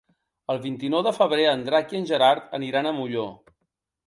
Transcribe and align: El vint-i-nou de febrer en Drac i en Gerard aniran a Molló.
El 0.53 0.61
vint-i-nou 0.63 1.03
de 1.07 1.13
febrer 1.17 1.45
en 1.51 1.61
Drac 1.67 1.93
i 1.97 2.01
en 2.01 2.09
Gerard 2.13 2.49
aniran 2.61 2.89
a 2.89 2.95
Molló. 3.03 3.29